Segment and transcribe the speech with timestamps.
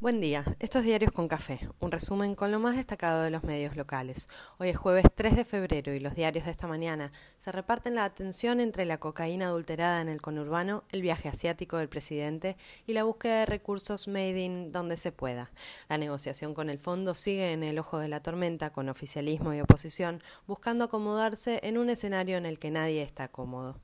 [0.00, 3.76] Buen día, estos diarios con café, un resumen con lo más destacado de los medios
[3.76, 4.30] locales.
[4.56, 8.06] Hoy es jueves 3 de febrero y los diarios de esta mañana se reparten la
[8.06, 13.04] atención entre la cocaína adulterada en el conurbano, el viaje asiático del presidente y la
[13.04, 15.50] búsqueda de recursos made in donde se pueda.
[15.90, 19.60] La negociación con el fondo sigue en el ojo de la tormenta con oficialismo y
[19.60, 23.78] oposición, buscando acomodarse en un escenario en el que nadie está cómodo.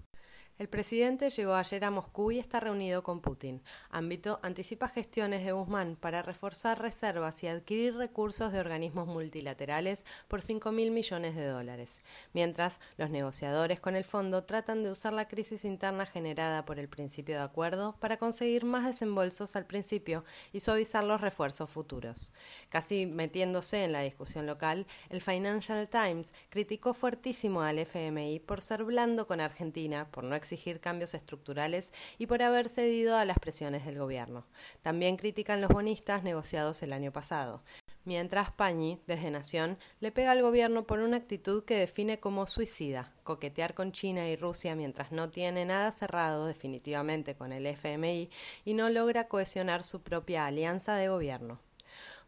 [0.58, 3.60] El presidente llegó ayer a Moscú y está reunido con Putin.
[3.90, 10.40] Ámbito anticipa gestiones de Guzmán para reforzar reservas y adquirir recursos de organismos multilaterales por
[10.40, 12.00] 5 mil millones de dólares.
[12.32, 16.88] Mientras, los negociadores con el fondo tratan de usar la crisis interna generada por el
[16.88, 22.32] principio de acuerdo para conseguir más desembolsos al principio y suavizar los refuerzos futuros.
[22.70, 28.84] Casi metiéndose en la discusión local, el Financial Times criticó fuertísimo al FMI por ser
[28.84, 33.84] blando con Argentina, por no exigir cambios estructurales y por haber cedido a las presiones
[33.84, 34.46] del gobierno.
[34.82, 37.62] También critican los bonistas negociados el año pasado.
[38.04, 43.12] Mientras Pañi, desde Nación, le pega al gobierno por una actitud que define como suicida,
[43.24, 48.30] coquetear con China y Rusia mientras no tiene nada cerrado definitivamente con el FMI
[48.64, 51.65] y no logra cohesionar su propia alianza de gobierno.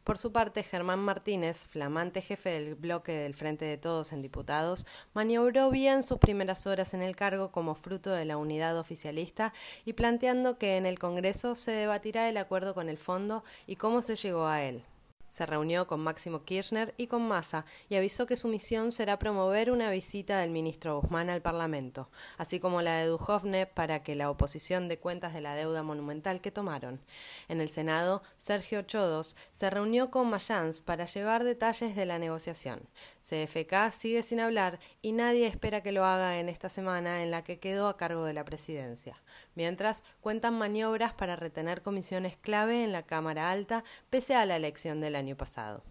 [0.08, 4.86] Por su parte, Germán Martínez, flamante jefe del bloque del Frente de Todos en Diputados,
[5.12, 9.52] maniobró bien sus primeras horas en el cargo como fruto de la unidad oficialista
[9.84, 14.00] y planteando que en el Congreso se debatirá el acuerdo con el fondo y cómo
[14.00, 14.82] se llegó a él.
[15.28, 19.70] Se reunió con Máximo Kirchner y con Massa y avisó que su misión será promover
[19.70, 24.30] una visita del ministro Guzmán al Parlamento, así como la de Duhovne para que la
[24.30, 27.00] oposición dé cuentas de la deuda monumental que tomaron.
[27.48, 32.88] En el Senado, Sergio Chodos se reunió con Mayans para llevar detalles de la negociación.
[33.22, 37.44] CFK sigue sin hablar y nadie espera que lo haga en esta semana en la
[37.44, 39.20] que quedó a cargo de la presidencia.
[39.54, 45.00] Mientras, cuentan maniobras para retener comisiones clave en la Cámara Alta pese a la elección
[45.00, 45.82] de la año pasado.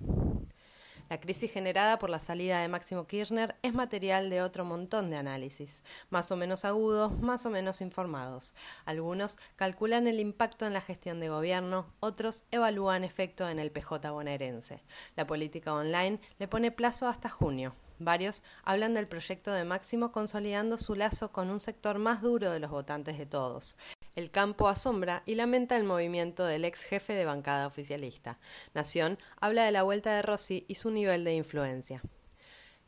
[1.09, 5.15] La crisis generada por la salida de Máximo Kirchner es material de otro montón de
[5.15, 8.53] análisis, más o menos agudos, más o menos informados.
[8.83, 14.11] Algunos calculan el impacto en la gestión de gobierno, otros evalúan efecto en el PJ
[14.11, 14.83] bonaerense.
[15.15, 17.73] La política online le pone plazo hasta junio.
[17.99, 22.59] Varios hablan del proyecto de Máximo consolidando su lazo con un sector más duro de
[22.59, 23.77] los votantes de todos.
[24.17, 28.39] El campo asombra y lamenta el movimiento del ex jefe de bancada oficialista.
[28.73, 32.01] Nación habla de la vuelta de Rossi y su nivel de influencia.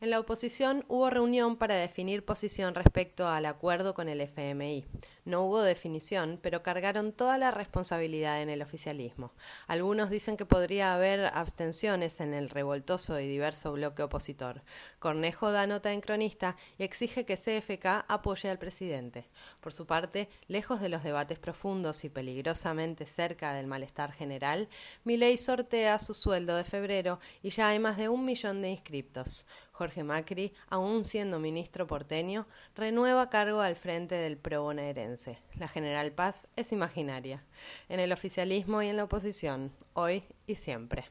[0.01, 4.87] En la oposición hubo reunión para definir posición respecto al acuerdo con el FMI.
[5.29, 9.31] No hubo definición, pero cargaron toda la responsabilidad en el oficialismo.
[9.67, 14.63] Algunos dicen que podría haber abstenciones en el revoltoso y diverso bloque opositor.
[14.97, 19.29] Cornejo da nota en cronista y exige que CFK apoye al presidente.
[19.61, 24.67] Por su parte, lejos de los debates profundos y peligrosamente cerca del malestar general,
[25.03, 29.45] Milei sortea su sueldo de febrero y ya hay más de un millón de inscriptos.
[29.79, 35.18] Jorge Macri, aún siendo ministro porteño, renueva cargo al frente del pro bonaerense.
[35.57, 37.43] La General Paz es imaginaria,
[37.89, 41.05] en el oficialismo y en la oposición, hoy y siempre.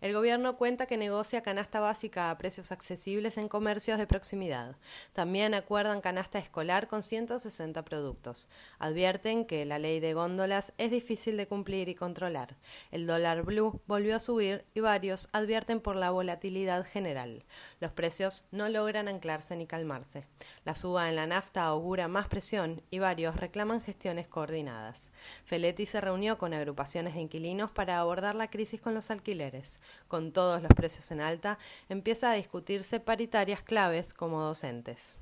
[0.00, 4.76] El gobierno cuenta que negocia canasta básica a precios accesibles en comercios de proximidad.
[5.12, 8.48] También acuerdan canasta escolar con 160 productos.
[8.78, 12.54] Advierten que la ley de góndolas es difícil de cumplir y controlar.
[12.92, 17.44] El dólar blue volvió a subir y varios advierten por la volatilidad general.
[17.80, 20.28] Los precios no logran anclarse ni calmarse.
[20.64, 25.10] La suba en la nafta augura más presión y varios reclaman gestiones coordinadas.
[25.44, 30.32] Feletti se reunió con agrupaciones de inquilinos para abordar la crisis con los alquileres con
[30.32, 35.16] todos los precios en alta, empieza a discutirse paritarias claves como docentes.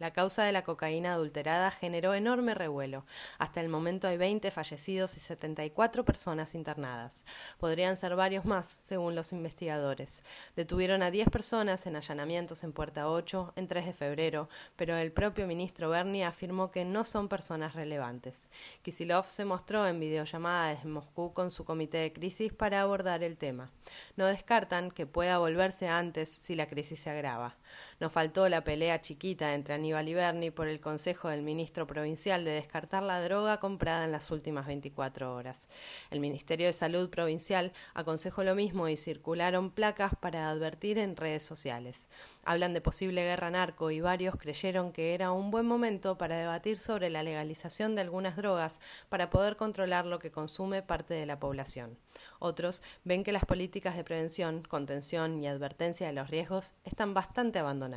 [0.00, 3.04] La causa de la cocaína adulterada generó enorme revuelo.
[3.38, 7.26] Hasta el momento hay 20 fallecidos y 74 personas internadas.
[7.58, 10.24] Podrían ser varios más, según los investigadores.
[10.56, 15.12] Detuvieron a 10 personas en allanamientos en Puerta 8 en 3 de febrero, pero el
[15.12, 18.48] propio ministro Berni afirmó que no son personas relevantes.
[18.80, 23.36] Kisilov se mostró en videollamada desde Moscú con su comité de crisis para abordar el
[23.36, 23.70] tema.
[24.16, 27.58] No descartan que pueda volverse antes si la crisis se agrava.
[28.00, 32.46] No faltó la pelea chiquita entre Aníbal y Berni por el consejo del ministro provincial
[32.46, 35.68] de descartar la droga comprada en las últimas 24 horas.
[36.10, 41.42] El Ministerio de Salud provincial aconsejó lo mismo y circularon placas para advertir en redes
[41.42, 42.08] sociales.
[42.42, 46.78] Hablan de posible guerra narco y varios creyeron que era un buen momento para debatir
[46.78, 48.80] sobre la legalización de algunas drogas
[49.10, 51.98] para poder controlar lo que consume parte de la población.
[52.38, 57.58] Otros ven que las políticas de prevención, contención y advertencia de los riesgos están bastante
[57.58, 57.89] abandonadas.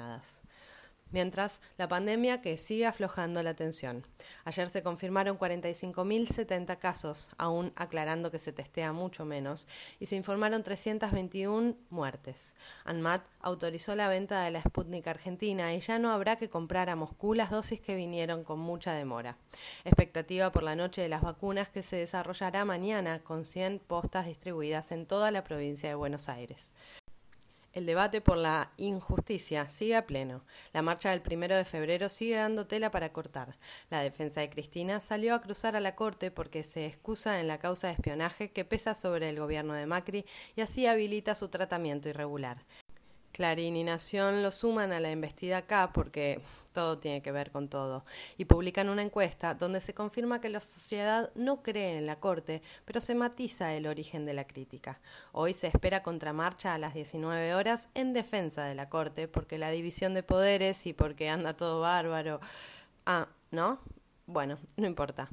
[1.14, 4.06] Mientras la pandemia que sigue aflojando la tensión.
[4.44, 9.68] Ayer se confirmaron 45.070 casos, aún aclarando que se testea mucho menos,
[10.00, 12.56] y se informaron 321 muertes.
[12.84, 16.96] ANMAT autorizó la venta de la Sputnik Argentina y ya no habrá que comprar a
[16.96, 19.38] Moscú las dosis que vinieron con mucha demora.
[19.86, 24.92] Expectativa por la noche de las vacunas que se desarrollará mañana con 100 postas distribuidas
[24.92, 26.74] en toda la provincia de Buenos Aires.
[27.74, 30.44] El debate por la injusticia sigue a pleno.
[30.74, 33.58] La marcha del primero de febrero sigue dando tela para cortar.
[33.90, 37.58] La defensa de Cristina salió a cruzar a la corte porque se excusa en la
[37.58, 40.24] causa de espionaje que pesa sobre el gobierno de Macri
[40.56, 42.64] y así habilita su tratamiento irregular.
[43.34, 46.40] Clarín y Nación lo suman a la investida acá porque
[46.72, 48.06] todo tiene que ver con todo
[48.38, 52.62] y publican una encuesta donde se confirma que la sociedad no cree en la Corte,
[52.86, 55.02] pero se matiza el origen de la crítica.
[55.32, 59.72] Hoy se espera contramarcha a las 19 horas en defensa de la Corte porque la
[59.72, 62.40] división de poderes y porque anda todo bárbaro.
[63.06, 63.80] Ah, ¿no?
[64.28, 65.28] Bueno, no importa.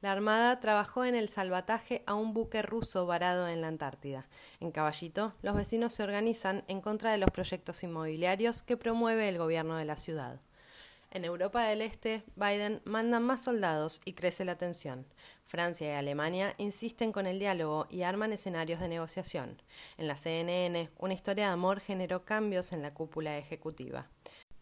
[0.00, 4.26] La Armada trabajó en el salvataje a un buque ruso varado en la Antártida.
[4.58, 9.36] En Caballito, los vecinos se organizan en contra de los proyectos inmobiliarios que promueve el
[9.36, 10.40] gobierno de la ciudad.
[11.10, 15.04] En Europa del Este, Biden manda más soldados y crece la tensión.
[15.44, 19.60] Francia y Alemania insisten con el diálogo y arman escenarios de negociación.
[19.98, 24.06] En la CNN, una historia de amor generó cambios en la cúpula ejecutiva.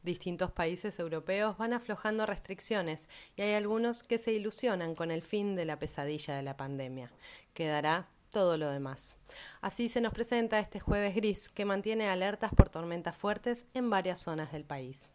[0.09, 5.55] Distintos países europeos van aflojando restricciones y hay algunos que se ilusionan con el fin
[5.55, 7.13] de la pesadilla de la pandemia.
[7.53, 9.19] Quedará todo lo demás.
[9.61, 14.23] Así se nos presenta este jueves gris que mantiene alertas por tormentas fuertes en varias
[14.23, 15.11] zonas del país.